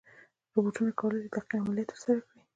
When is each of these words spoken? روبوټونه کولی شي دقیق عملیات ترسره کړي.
روبوټونه 0.53 0.91
کولی 0.99 1.19
شي 1.23 1.29
دقیق 1.33 1.53
عملیات 1.61 1.87
ترسره 1.91 2.19
کړي. 2.27 2.41